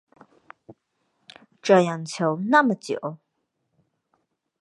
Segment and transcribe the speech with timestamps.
[1.61, 3.19] 这样求那么久